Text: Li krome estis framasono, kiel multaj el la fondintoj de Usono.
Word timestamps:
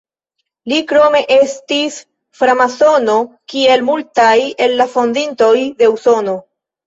Li 0.71 0.77
krome 0.91 1.19
estis 1.33 1.97
framasono, 2.39 3.17
kiel 3.53 3.85
multaj 3.91 4.33
el 4.69 4.75
la 4.83 4.87
fondintoj 4.95 5.53
de 5.83 5.91
Usono. 5.99 6.35